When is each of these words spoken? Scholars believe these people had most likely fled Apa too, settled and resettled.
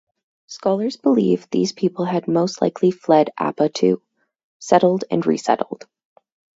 Scholars 0.47 0.97
believe 0.97 1.47
these 1.51 1.73
people 1.73 2.05
had 2.05 2.27
most 2.27 2.59
likely 2.59 2.89
fled 2.89 3.29
Apa 3.37 3.69
too, 3.69 4.01
settled 4.57 5.03
and 5.11 5.23
resettled. 5.27 5.85